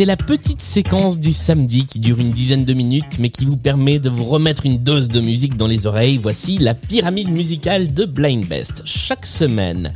[0.00, 3.58] C'est la petite séquence du samedi qui dure une dizaine de minutes mais qui vous
[3.58, 6.16] permet de vous remettre une dose de musique dans les oreilles.
[6.16, 8.80] Voici la pyramide musicale de Blind Best.
[8.86, 9.92] Chaque semaine,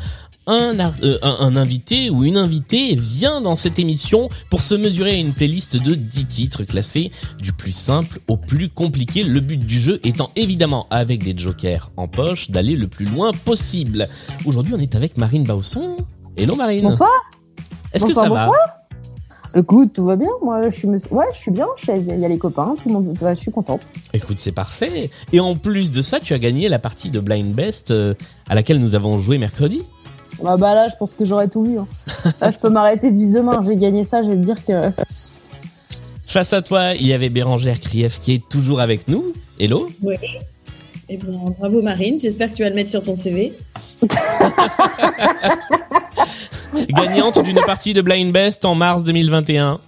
[0.47, 4.75] un, ar- euh, un, un invité ou une invitée vient dans cette émission pour se
[4.75, 9.23] mesurer à une playlist de 10 titres classés du plus simple au plus compliqué.
[9.23, 13.33] Le but du jeu étant évidemment, avec des jokers en poche, d'aller le plus loin
[13.33, 14.09] possible.
[14.45, 15.97] Aujourd'hui, on est avec Marine Bausson.
[16.37, 16.85] Hello Marine.
[16.85, 17.11] Bonsoir.
[17.93, 18.61] Est-ce que bonsoir, ça va bonsoir.
[19.57, 20.31] Écoute, tout va bien.
[20.43, 21.69] Moi, je suis, me- ouais, je suis bien.
[21.87, 23.17] Il y, a- les copains, tout le monde.
[23.23, 23.83] ouais, je suis contente.
[24.13, 25.11] Écoute, c'est parfait.
[25.33, 28.15] Et en plus de ça, tu as gagné la partie de Blind Best euh,
[28.49, 29.83] à laquelle nous avons joué mercredi.
[30.43, 31.79] Bah, bah là, je pense que j'aurais tout vu.
[31.79, 31.87] hein.
[32.41, 33.61] Là, je peux m'arrêter d'ici demain.
[33.67, 34.23] J'ai gagné ça.
[34.23, 34.91] Je vais te dire que.
[36.27, 39.33] Face à toi, il y avait Bérangère Krief qui est toujours avec nous.
[39.61, 39.89] Hello.
[40.03, 40.17] Oui.
[41.09, 43.53] Et bon, bravo Marine, j'espère que tu vas le mettre sur ton CV.
[46.89, 49.81] Gagnante d'une partie de Blind Best en mars 2021.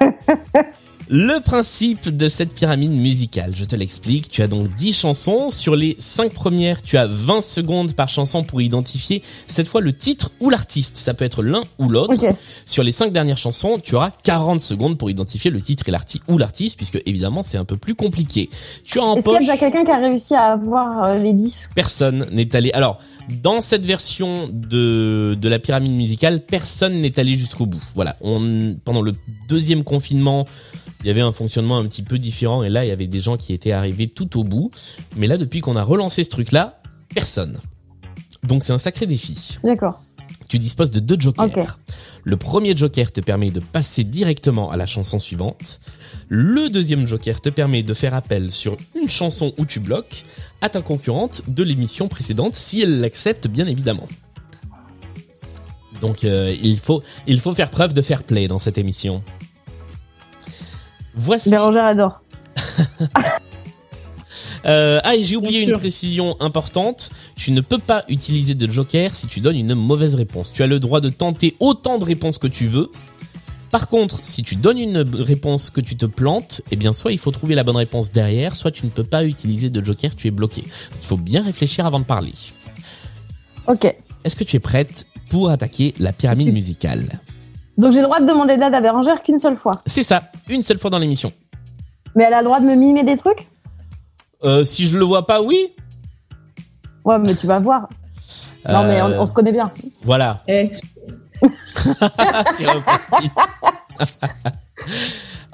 [1.10, 4.30] Le principe de cette pyramide musicale, je te l'explique.
[4.30, 5.48] Tu as donc 10 chansons.
[5.48, 9.94] Sur les 5 premières, tu as 20 secondes par chanson pour identifier cette fois le
[9.94, 10.98] titre ou l'artiste.
[10.98, 12.18] Ça peut être l'un ou l'autre.
[12.66, 16.24] Sur les 5 dernières chansons, tu auras 40 secondes pour identifier le titre et l'artiste
[16.28, 18.50] ou l'artiste, puisque évidemment c'est un peu plus compliqué.
[18.84, 21.16] Tu as en Est-ce qu'il y a poche quelqu'un qui a réussi à avoir euh,
[21.16, 22.70] les 10 personne n'est allé.
[22.72, 22.98] Alors,
[23.42, 27.82] dans cette version de de la pyramide musicale, personne n'est allé jusqu'au bout.
[27.94, 29.12] Voilà, on pendant le
[29.48, 30.44] deuxième confinement,
[31.00, 33.20] il y avait un fonctionnement un petit peu différent et là, il y avait des
[33.20, 34.70] gens qui étaient arrivés tout au bout.
[35.16, 36.80] Mais là, depuis qu'on a relancé ce truc-là,
[37.14, 37.60] personne.
[38.42, 39.58] Donc c'est un sacré défi.
[39.62, 40.02] D'accord.
[40.48, 41.46] Tu disposes de deux jokers.
[41.46, 41.66] Ok.
[42.24, 45.80] Le premier joker te permet de passer directement à la chanson suivante.
[46.28, 50.24] Le deuxième joker te permet de faire appel sur une chanson où tu bloques
[50.60, 54.06] à ta concurrente de l'émission précédente si elle l'accepte bien évidemment.
[56.00, 59.22] Donc euh, il faut il faut faire preuve de fair play dans cette émission.
[61.18, 62.22] Voici Bérangère adore.
[64.64, 67.10] euh, ah et j'ai oublié une précision importante.
[67.34, 70.52] Tu ne peux pas utiliser de joker si tu donnes une mauvaise réponse.
[70.52, 72.90] Tu as le droit de tenter autant de réponses que tu veux.
[73.72, 77.18] Par contre, si tu donnes une réponse que tu te plantes, eh bien soit il
[77.18, 80.28] faut trouver la bonne réponse derrière, soit tu ne peux pas utiliser de joker, tu
[80.28, 80.64] es bloqué.
[80.64, 82.32] Il faut bien réfléchir avant de parler.
[83.66, 83.94] Ok.
[84.24, 86.52] Est-ce que tu es prête pour attaquer la pyramide Si.
[86.52, 87.20] musicale?
[87.78, 89.72] Donc j'ai le droit de demander de l'aide à Bérangère qu'une seule fois.
[89.86, 91.32] C'est ça, une seule fois dans l'émission.
[92.16, 93.46] Mais elle a le droit de me mimer des trucs?
[94.42, 95.74] Euh, si je le vois pas, oui.
[97.04, 97.88] Ouais, mais tu vas voir.
[98.68, 99.70] Non, mais on, Euh, on se connaît bien.
[100.02, 100.42] Voilà.
[100.48, 100.70] Eh.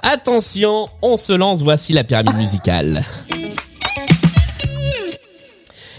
[0.02, 3.04] Attention, on se lance, voici la pyramide musicale.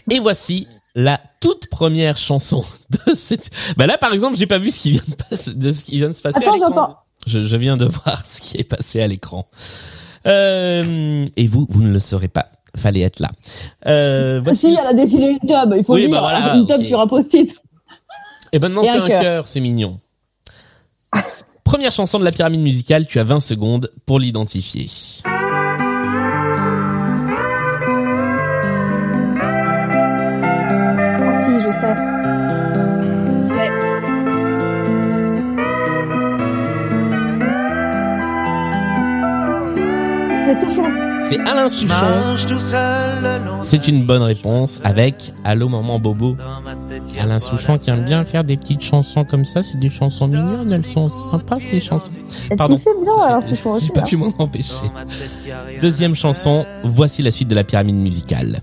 [0.10, 2.64] Et voici la toute première chanson
[3.08, 3.52] de cette...
[3.78, 5.98] Bah là, par exemple, j'ai pas vu ce qui vient de, passer, de ce qui
[5.98, 6.98] vient de se passer Attends, j'entends.
[7.28, 9.46] Je, je viens de voir ce qui est passé à l'écran.
[10.26, 12.48] Euh, et vous, vous ne le saurez pas.
[12.76, 13.30] Fallait être là.
[13.88, 14.68] Euh, voici...
[14.68, 16.22] Si, elle a dessiné une tub, il faut Oui, le dire.
[16.22, 16.86] bah voilà, une ok.
[16.86, 17.56] sur un post-it.
[18.52, 20.00] Et maintenant, Et c'est un cœur, c'est mignon.
[21.64, 24.88] Première chanson de la pyramide musicale, tu as 20 secondes pour l'identifier.
[40.56, 40.84] Souchon.
[41.22, 42.36] C'est Alain Souchon.
[43.62, 46.36] C'est une bonne réponse avec Allô Maman Bobo.
[47.20, 49.64] Alain Souchon qui aime bien faire des petites chansons comme ça.
[49.64, 52.12] C'est des chansons mignonnes, elles sont sympas ces chansons.
[52.58, 52.80] Pardon.
[52.80, 54.04] J'ai- pas hein.
[54.04, 54.86] pu m'en empêcher.
[55.82, 58.62] Deuxième chanson, voici la suite de la pyramide musicale.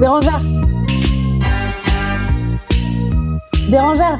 [0.00, 0.40] Bérangère.
[3.70, 4.18] Bérangère.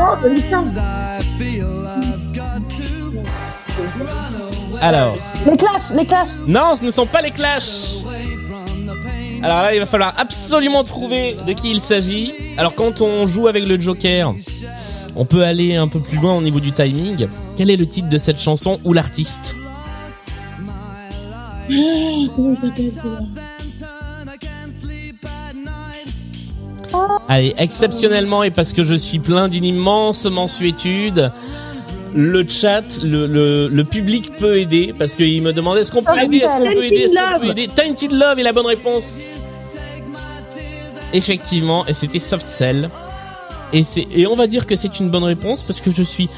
[0.00, 0.64] Oh, putain.
[4.82, 5.16] Alors,
[5.48, 6.38] Les clashs, les clashs.
[6.46, 7.92] non, ce ne sont pas les Clash.
[9.42, 12.32] Alors là, il va falloir absolument trouver de qui il s'agit.
[12.58, 14.34] Alors quand on joue avec le Joker,
[15.16, 17.28] on peut aller un peu plus loin au niveau du timing.
[17.56, 19.54] Quel est le titre de cette chanson ou l'artiste?
[21.68, 23.20] Celui-là
[27.28, 31.32] Allez, exceptionnellement et parce que je suis plein d'une immense mansuétude,
[32.14, 36.16] le chat, le, le, le public peut aider parce qu'il me demandait est-ce qu'on peut
[36.16, 37.58] Ça aider, est-ce qu'on peut aider, est-ce qu'on peut Love.
[37.58, 37.68] aider?
[37.74, 39.20] Tainted Love est la bonne réponse.
[41.14, 42.88] Effectivement, et c'était Soft Cell.
[43.72, 46.28] Et c'est et on va dire que c'est une bonne réponse parce que je suis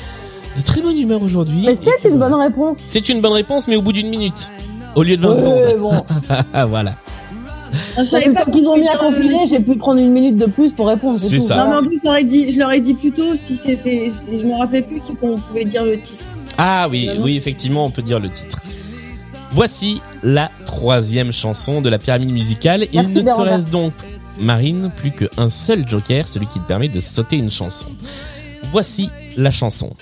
[0.56, 1.62] de très bonne humeur aujourd'hui.
[1.67, 2.44] Mais c'est une bonne voilà.
[2.44, 2.79] réponse.
[2.87, 4.50] C'est une bonne réponse, mais au bout d'une minute.
[4.94, 5.81] Au lieu de 20 Ouais, secondes.
[5.81, 6.05] bon.
[6.69, 6.97] voilà.
[7.97, 10.73] Le pas temps qu'ils ont mis à confiler, j'ai pu prendre une minute de plus
[10.73, 11.19] pour répondre.
[11.19, 11.56] C'est ça.
[11.56, 13.55] Non, mais en plus, je leur ai dit, je leur ai dit plus tôt si
[13.56, 14.09] c'était.
[14.09, 16.25] Je, je me rappelais plus qu'on pouvait dire le titre.
[16.59, 18.62] Ah oui, Vraiment oui, effectivement, on peut dire le titre.
[19.50, 22.87] Voici la troisième chanson de la pyramide musicale.
[22.93, 23.93] Il Merci, ne te reste donc,
[24.41, 27.87] Marine, plus qu'un seul joker, celui qui te permet de sauter une chanson.
[28.73, 29.94] Voici la chanson.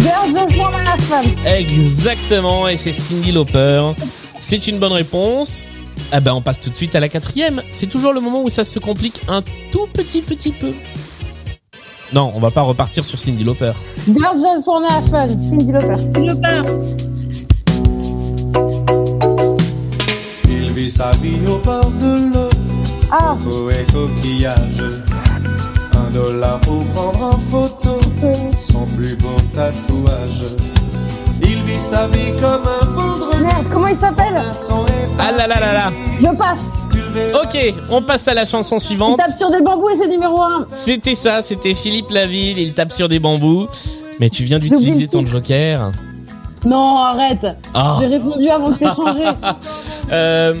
[0.00, 1.22] Girls just wanna have fun.
[1.46, 3.92] Exactement, et c'est Cindy Lauper.
[4.40, 5.64] C'est une bonne réponse.
[6.12, 7.62] Ah ben on passe tout de suite à la quatrième.
[7.70, 10.72] C'est toujours le moment où ça se complique un tout petit petit peu.
[12.12, 13.72] Non, on va pas repartir sur Cindy Lauper.
[14.08, 15.26] Girls just wanna have fun.
[15.26, 15.94] Cindy Lauper.
[16.18, 16.64] Le peur.
[20.48, 22.50] Il vit sa vie au bord de l'eau,
[23.12, 23.36] Ah,
[23.70, 25.02] et coquillage.
[25.94, 28.00] Un dollar pour prendre en photo
[28.72, 30.56] son plus beau tatouage.
[31.42, 33.42] Il vit sa vie comme un vendredi.
[33.44, 34.34] merde, comment il s'appelle
[35.18, 35.90] Ah là là là là.
[36.20, 36.60] Je passe.
[37.34, 39.18] Ok, on passe à la chanson Il suivante.
[39.18, 40.66] tape sur des bambous et c'est numéro 1.
[40.74, 43.66] C'était ça, c'était Philippe Laville, il tape sur des bambous.
[44.20, 45.90] Mais tu viens d'utiliser ton joker.
[46.66, 47.46] Non, arrête.
[47.74, 47.98] Ah.
[48.00, 49.24] J'ai répondu avant que t'aies changé.
[50.12, 50.54] Euh,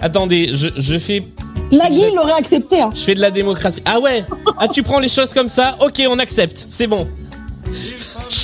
[0.00, 1.22] attendez, je, je fais
[1.70, 2.80] il l'aurait accepté.
[2.80, 2.88] Hein.
[2.94, 3.82] je fais de la démocratie.
[3.84, 4.24] Ah ouais
[4.58, 7.06] Ah tu prends les choses comme ça Ok, on accepte, c'est bon.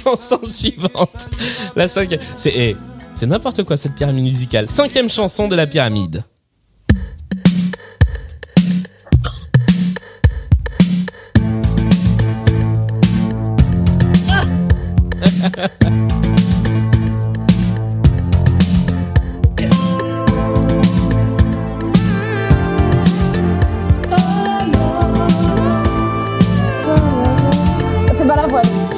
[0.05, 1.29] Chanson suivante.
[1.77, 2.21] La cinquième.
[2.37, 2.77] C'est eh,
[3.12, 4.69] c'est n'importe quoi cette pyramide musicale.
[4.69, 6.25] Cinquième chanson de la pyramide.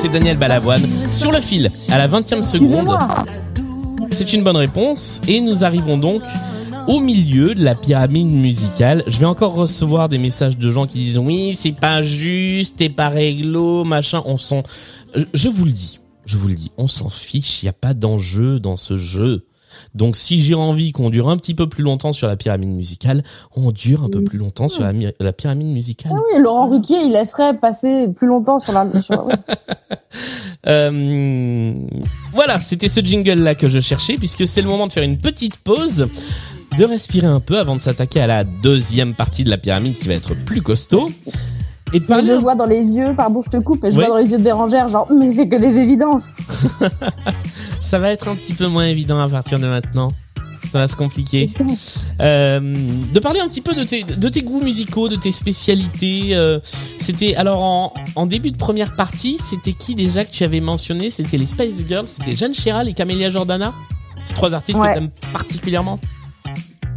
[0.06, 0.88] C'est Daniel Balavoine.
[1.12, 2.96] Sur le fil, à la 20e seconde.
[4.12, 6.22] C'est une bonne réponse et nous arrivons donc
[6.86, 9.02] au milieu de la pyramide musicale.
[9.08, 12.88] Je vais encore recevoir des messages de gens qui disent oui, c'est pas juste, t'es
[12.88, 14.22] pas réglo, machin.
[14.26, 14.62] On s'en,
[15.34, 17.64] je vous le dis, je vous le dis, on s'en fiche.
[17.64, 19.44] Il y a pas d'enjeu dans ce jeu.
[19.94, 23.22] Donc si j'ai envie qu'on dure un petit peu plus longtemps sur la pyramide musicale,
[23.56, 26.12] on dure un peu plus longtemps sur la, mi- la pyramide musicale.
[26.14, 28.86] Ah oui, Laurent Ruquier, il laisserait passer plus longtemps sur la.
[29.02, 29.28] sur-.
[30.66, 31.72] Euh,
[32.34, 35.58] voilà, c'était ce jingle-là que je cherchais, puisque c'est le moment de faire une petite
[35.58, 36.08] pause,
[36.76, 40.08] de respirer un peu avant de s'attaquer à la deuxième partie de la pyramide qui
[40.08, 41.08] va être plus costaud.
[41.96, 44.06] Et de parler je vois dans les yeux, pardon, je te coupe, mais je Ouais.
[44.06, 46.28] vois dans les yeux de Bérangère, genre, mais c'est que des évidences.
[47.80, 50.08] ça va être un petit peu moins évident à partir de maintenant.
[50.72, 51.48] Ça va se compliquer.
[52.20, 56.30] Euh, de parler un petit peu de tes, de tes goûts musicaux, de tes spécialités.
[56.34, 56.58] euh,
[56.98, 61.10] c'était alors en, en début de première partie, c'était qui déjà que tu avais mentionné?
[61.10, 63.72] C'était les Spice Girls, c'était Jeanne Chéral et Camélia Jordana?
[64.24, 64.88] Ces trois artistes Ouais.
[64.88, 66.00] que t'aimes particulièrement?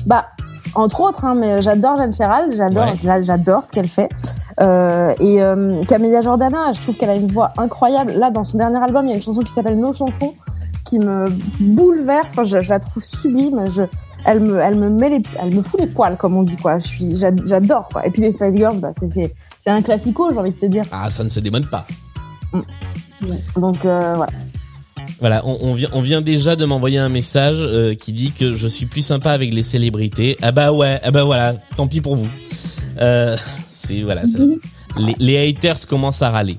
[0.08, 0.28] Bah,
[0.76, 2.94] entre autres, hein, mais j'adore Jeanne Chéral, j'adore, Ouais.
[3.04, 4.10] j'a- j'adore ce qu'elle fait.
[4.62, 8.14] Euh, et euh, Camélia Jordana, je trouve qu'elle a une voix incroyable.
[8.14, 10.34] Là, dans son dernier album, il y a une chanson qui s'appelle Nos chansons,
[10.86, 11.26] qui me
[11.76, 12.28] bouleverse.
[12.32, 13.70] Enfin, je, je la trouve sublime.
[13.70, 13.84] Je,
[14.26, 16.78] elle me, elle me met les, elle me fout les poils, comme on dit quoi.
[16.80, 18.06] Je suis, j'a- j'adore quoi.
[18.06, 20.66] Et puis les Spice Girls, bah, c'est, c'est, c'est un classico, j'ai envie de te
[20.66, 20.84] dire.
[20.92, 21.86] Ah, ça ne se démode pas.
[23.56, 24.32] Donc euh, voilà.
[25.20, 28.56] Voilà, on, on vient, on vient déjà de m'envoyer un message euh, qui dit que
[28.56, 30.38] je suis plus sympa avec les célébrités.
[30.42, 32.30] Ah bah ouais, ah bah voilà, tant pis pour vous.
[33.00, 33.36] Euh,
[33.74, 34.40] c'est voilà, ça-
[35.00, 36.58] les, les haters commencent à râler.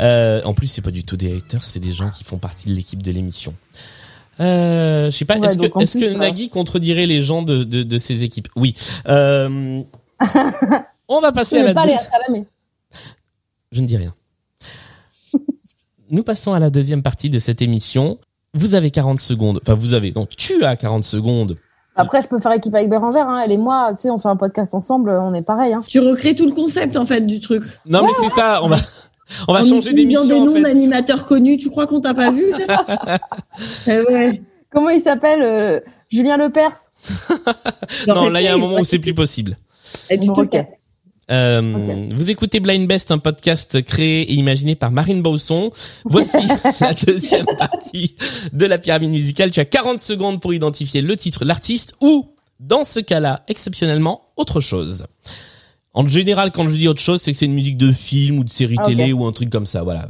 [0.00, 2.68] Euh, en plus, c'est pas du tout des haters, c'est des gens qui font partie
[2.68, 3.54] de l'équipe de l'émission.
[4.40, 7.42] Euh, je sais pas, Ouais, est-ce que, est-ce plus, que euh, Nagui contredirait les gens
[7.42, 8.48] de, de, de ses équipes?
[8.54, 8.74] Oui.
[9.08, 9.82] Euh,
[11.08, 11.82] on va passer à la pas
[13.72, 14.14] je ne dis rien.
[16.10, 18.18] Nous passons à la deuxième partie de cette émission.
[18.54, 19.60] Vous avez 40 secondes.
[19.62, 20.12] Enfin, vous avez.
[20.14, 21.56] Non, tu as 40 secondes.
[21.96, 23.28] Après, je peux faire équipe avec Bérangère.
[23.28, 23.42] Hein.
[23.44, 25.74] Elle et moi, tu sais, on fait un podcast ensemble, on est pareil.
[25.74, 25.82] Hein.
[25.86, 27.64] Tu recrées tout le concept en fait du truc.
[27.86, 28.60] Non, mais c'est ça.
[28.62, 28.76] On va,
[29.48, 30.24] on va En changer d'émission.
[30.24, 30.62] des En noms fait.
[30.62, 31.56] d'animateurs connus.
[31.56, 32.44] Tu crois qu'on t'a pas vu?
[33.88, 34.42] Eh ouais.
[34.72, 36.76] Comment il s'appelle euh, Julien Lepers?
[38.06, 39.56] Non, là, il y a un moment où c'est plus possible.
[40.10, 40.46] Et tu te
[41.30, 45.70] Euh, Vous écoutez Blind Best, un podcast créé et imaginé par Marine Bausson.
[46.04, 46.38] Voici
[46.80, 48.16] la deuxième partie
[48.52, 49.50] de la pyramide musicale.
[49.50, 54.60] Tu as 40 secondes pour identifier le titre, l'artiste ou, dans ce cas-là, exceptionnellement, autre
[54.60, 55.06] chose.
[55.94, 58.44] En général, quand je dis autre chose, c'est que c'est une musique de film ou
[58.44, 59.82] de série télé ou un truc comme ça.
[59.82, 60.08] Voilà,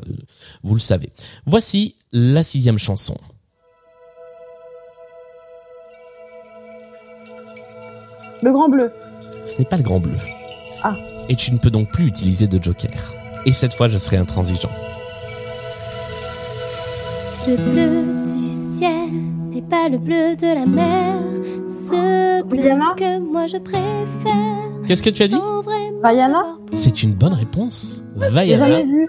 [0.62, 1.08] vous le savez.
[1.46, 3.16] Voici la sixième chanson.
[8.42, 8.92] Le Grand Bleu.
[9.44, 10.14] ce n'est pas le grand bleu.
[10.82, 10.96] Ah.
[11.28, 13.14] Et tu ne peux donc plus utiliser de joker.
[13.46, 14.70] Et cette fois, je serai intransigeant.
[17.46, 19.10] Le bleu du ciel
[19.50, 21.14] n'est pas le bleu de la mer.
[21.68, 24.84] Ce bleu Rihanna que moi je préfère.
[24.86, 28.02] Qu'est-ce que tu as dit savoir C'est une bonne réponse.
[28.20, 28.66] J'ai Vaiana.
[28.66, 29.06] jamais vu.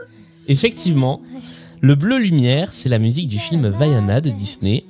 [0.48, 1.22] Effectivement,
[1.82, 4.86] le bleu lumière, c'est la musique du film Vaiana de Disney,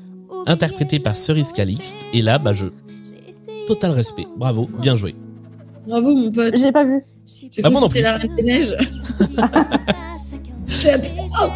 [0.48, 2.05] interprété par Cerise Calixte.
[2.13, 2.67] Et là, bah, je
[3.67, 4.25] total respect.
[4.38, 5.15] Bravo, bien joué.
[5.89, 6.55] Bravo, mon pote.
[6.55, 7.01] J'ai pas vu.
[7.63, 8.75] Ah, cru non la Reine des Neiges.
[10.67, 11.48] J'ai appris- Oh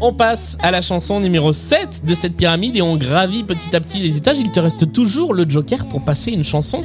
[0.00, 3.80] On passe à la chanson numéro 7 de cette pyramide et on gravit petit à
[3.80, 4.36] petit les étages.
[4.38, 6.82] Il te reste toujours le joker pour passer une chanson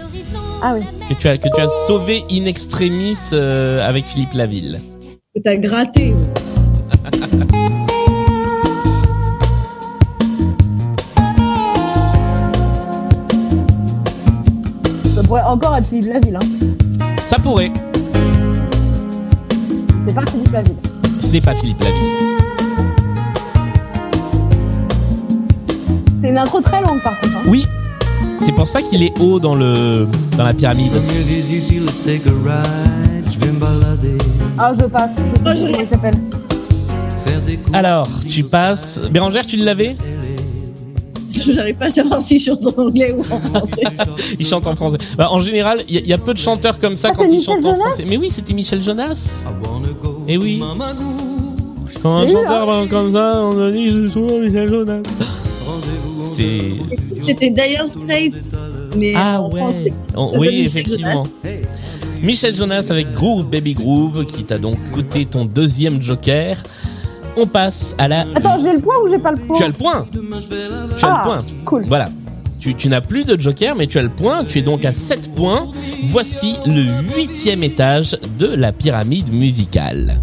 [0.62, 0.86] Ah oui.
[1.10, 4.82] que tu as, que tu as sauvée in extremis euh, avec Philippe Laville.
[5.36, 6.14] Que T'as gratté.
[15.48, 16.36] Encore être Philippe Laville.
[16.36, 17.06] Hein.
[17.24, 17.72] Ça pourrait.
[20.06, 20.76] C'est pas Philippe Laville.
[21.22, 22.38] Ce n'est pas Philippe Laville.
[26.22, 27.36] C'est une intro très longue par contre.
[27.38, 27.42] Hein.
[27.48, 27.66] Oui,
[28.40, 30.92] c'est pour ça qu'il est haut dans le dans la pyramide.
[34.60, 35.12] Ah, je passe.
[35.16, 36.16] Je sais Oh, pas je- comment il s'appelle.
[37.74, 39.00] Alors, tu passes.
[39.12, 39.96] Bérangère, tu l'avais?
[41.54, 43.84] J'arrive pas à savoir si je chante en anglais ou en français.
[44.40, 44.98] Il chante en français.
[45.18, 47.16] Bah, en général, il y, a- il y a peu de chanteurs comme ça Ah,
[47.16, 48.06] quand ils Michel chantent en Jonas français.
[48.08, 49.46] Mais oui, c'était Michel Jonas.
[50.28, 50.62] Eh oui.
[52.02, 55.02] Quand un chanteur va comme ça, on a dit je suis Michel Jonas.
[56.22, 56.62] C'était.
[57.26, 58.34] C'était Dire Straits,
[58.96, 59.60] mais Ah en ouais.
[59.60, 59.94] français.
[60.16, 61.26] On- oui, effectivement.
[62.24, 66.58] Michel Jonas avec Groove Baby Groove qui t'a donc coûté ton deuxième joker.
[67.38, 68.22] On passe à la.
[68.36, 70.08] Attends, j'ai le point ou j'ai pas le point Tu as le point.
[70.12, 71.38] Tu as Ah, le point.
[71.66, 71.86] cool.
[71.88, 72.10] Voilà.
[72.60, 74.44] Tu, tu n'as plus de joker, mais tu as le point.
[74.44, 75.68] Tu es donc à 7 points.
[76.06, 76.84] Voici le
[77.16, 80.20] huitième étage de la pyramide musicale.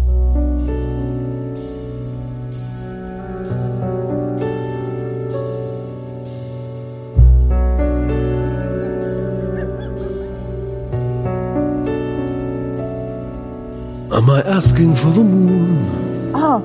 [14.11, 16.31] Am I asking for the moon?
[16.33, 16.61] Ah,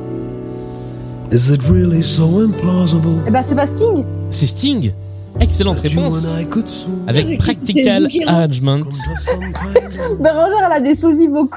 [1.32, 3.22] Is it really so implausible?
[3.26, 4.04] eh ben c'est pas Sting.
[4.30, 4.92] C'est Sting.
[5.38, 6.26] Excellente réponse.
[7.06, 8.80] Avec Practical Arrangement.
[8.80, 8.88] of-
[10.20, 11.56] Bérangère, elle a des sosies vocaux.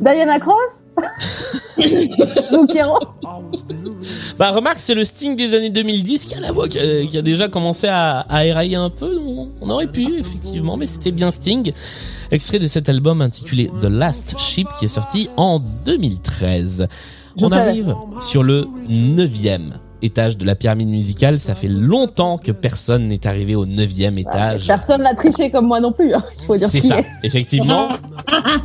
[0.00, 0.84] Diana Cross?
[2.50, 2.98] Zucchero
[4.38, 7.16] Bah remarque, c'est le Sting des années 2010 qui a la voix qui a, qui
[7.16, 9.18] a déjà commencé à, à érailler un peu.
[9.62, 11.72] On aurait pu effectivement, mais c'était bien Sting.
[12.30, 16.86] Extrait de cet album intitulé The Last Ship qui est sorti en 2013.
[17.38, 17.68] Je on savais.
[17.70, 21.38] arrive sur le neuvième étage de la pyramide musicale.
[21.40, 24.66] Ça fait longtemps que personne n'est arrivé au neuvième étage.
[24.66, 26.12] Personne n'a triché comme moi non plus.
[26.14, 26.22] hein.
[26.40, 27.06] Il faut dire C'est ça, est.
[27.22, 27.88] effectivement.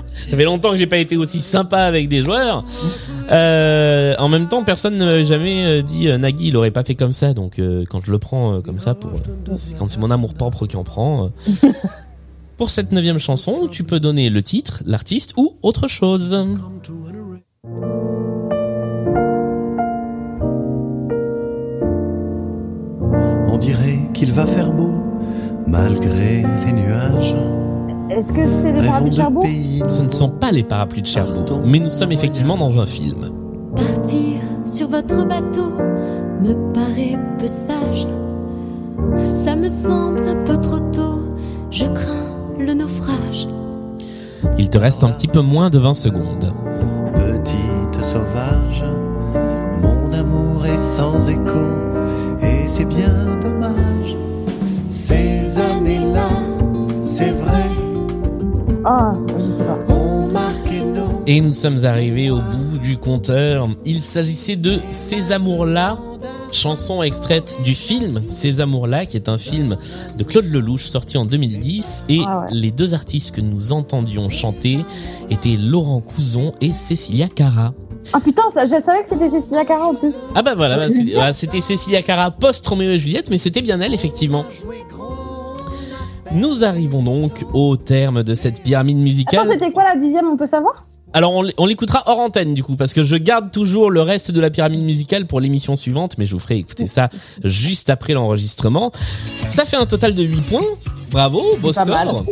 [0.06, 2.66] ça fait longtemps que j'ai pas été aussi sympa avec des joueurs.
[3.32, 6.84] Euh, en même temps, personne ne m'avait jamais euh, dit euh, Nagui, il aurait pas
[6.84, 7.34] fait comme ça.
[7.34, 10.12] Donc euh, quand je le prends euh, comme ça, pour euh, c'est- quand c'est mon
[10.12, 11.30] amour propre qui en prend.
[12.58, 16.36] pour cette neuvième chanson, tu peux donner le titre, l'artiste ou autre chose.
[23.60, 25.04] Dirait qu'il va faire beau,
[25.68, 27.36] malgré les nuages.
[28.10, 31.08] Est-ce que c'est les parapluies de Cherbourg pays Ce ne sont pas les parapluies de
[31.08, 33.30] Cherbourg, mais nous sommes effectivement dans un film.
[33.76, 35.72] Partir sur votre bateau
[36.42, 38.08] me paraît peu sage.
[39.46, 41.20] Ça me semble un peu trop tôt.
[41.72, 43.48] Je crains le naufrage.
[44.58, 46.54] Il te reste un petit peu moins de 20 secondes.
[47.14, 48.84] Petite sauvage,
[49.82, 51.66] mon amour est sans écho,
[52.70, 54.16] c'est bien dommage.
[54.90, 56.30] Ces années-là,
[57.04, 57.70] c'est vrai,
[58.86, 59.78] Ah, je sais pas.
[61.28, 63.70] Et nous sommes arrivés au bout du compteur.
[63.86, 66.00] Il s'agissait de Ces amours-là,
[66.52, 69.78] chanson extraite du film Ces amours-là, qui est un film
[70.18, 72.06] de Claude Lelouch sorti en 2010.
[72.10, 72.48] Et Ah ouais.
[72.52, 74.84] les deux artistes que nous entendions chanter
[75.30, 77.74] étaient Laurent Couzon et Cécilia Cara.
[78.14, 80.16] Ah putain, ça, je savais que c'était Cécilia Cara en plus.
[80.36, 83.80] Ah bah voilà, bah, bah, c'était Cécilia Cara post Roméo et Juliette, mais c'était bien
[83.82, 84.46] elle effectivement.
[86.32, 89.42] Nous arrivons donc au terme de cette pyramide musicale.
[89.42, 90.86] Attends, c'était quoi la dixième, on peut savoir?
[91.12, 94.40] Alors on, l'écoutera hors antenne du coup parce que je garde toujours le reste de
[94.40, 97.10] la pyramide musicale pour l'émission suivante mais je vous ferai écouter ça
[97.44, 98.92] juste après l'enregistrement.
[99.48, 100.62] Ça fait un total de 8 points.
[101.10, 102.08] Bravo, beau Pas mal.
[102.10, 102.26] score.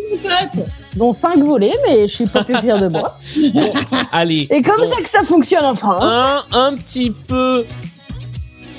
[0.98, 3.20] Dont 5 volés, mais je suis pas plus fière de moi.
[4.12, 4.48] Allez.
[4.50, 6.04] Et comme donc, ça que ça fonctionne en France.
[6.04, 7.66] un un petit peu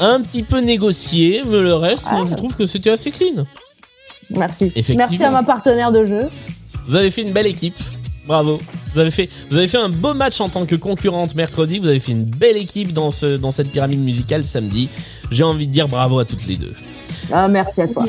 [0.00, 3.44] un petit peu négocié mais le reste moi, je trouve que c'était assez clean.
[4.30, 4.64] Merci.
[4.76, 5.06] Effectivement.
[5.08, 6.28] Merci à ma partenaire de jeu.
[6.86, 7.78] Vous avez fait une belle équipe.
[8.26, 8.60] Bravo.
[8.92, 11.78] Vous avez fait, vous avez fait un beau match en tant que concurrente mercredi.
[11.78, 14.88] Vous avez fait une belle équipe dans ce, dans cette pyramide musicale samedi.
[15.30, 16.74] J'ai envie de dire bravo à toutes les deux.
[17.32, 18.04] Ah, merci à toi.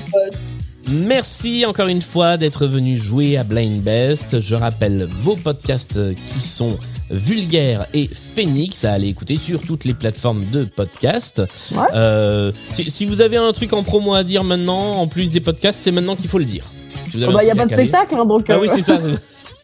[0.89, 4.41] Merci encore une fois d'être venu jouer à Blind Best.
[4.41, 6.77] Je rappelle vos podcasts qui sont
[7.12, 11.43] Vulgaire et Phoenix à aller écouter sur toutes les plateformes de podcast.
[11.72, 11.77] Ouais.
[11.93, 15.41] Euh, si, si vous avez un truc en promo à dire maintenant, en plus des
[15.41, 16.65] podcasts, c'est maintenant qu'il faut le dire.
[17.08, 17.88] Si vous avez Oh, bah, y a pas à de caler.
[17.88, 18.46] spectacle, hein, donc.
[18.50, 19.00] Ah euh, oui, c'est ça.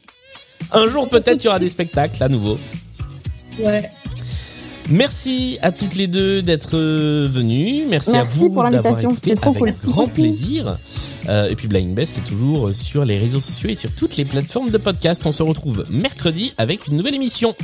[0.72, 2.58] Un jour peut-être il y aura des spectacles à nouveau.
[3.60, 3.90] Ouais.
[4.90, 7.86] Merci à toutes les deux d'être euh, venues.
[7.88, 10.78] Merci, à Merci vous pour d'avoir l'invitation, écouté avec grand plaisir.
[11.28, 14.26] Euh, et puis Blind Best, c'est toujours sur les réseaux sociaux et sur toutes les
[14.26, 15.26] plateformes de podcast.
[15.26, 17.56] On se retrouve mercredi avec une nouvelle émission.